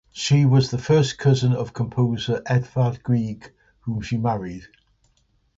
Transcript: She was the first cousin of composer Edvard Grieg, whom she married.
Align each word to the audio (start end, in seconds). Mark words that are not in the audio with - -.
She 0.13 0.45
was 0.47 0.71
the 0.71 0.79
first 0.79 1.19
cousin 1.19 1.53
of 1.53 1.73
composer 1.73 2.41
Edvard 2.47 3.03
Grieg, 3.03 3.53
whom 3.81 4.01
she 4.01 4.17
married. 4.17 4.63